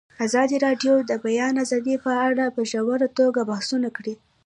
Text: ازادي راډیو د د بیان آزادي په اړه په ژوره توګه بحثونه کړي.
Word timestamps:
ازادي 0.25 0.57
راډیو 0.65 0.93
د 1.01 1.05
د 1.09 1.11
بیان 1.25 1.53
آزادي 1.63 1.95
په 2.05 2.11
اړه 2.27 2.45
په 2.55 2.61
ژوره 2.71 3.07
توګه 3.19 3.41
بحثونه 3.49 3.89
کړي. 3.97 4.13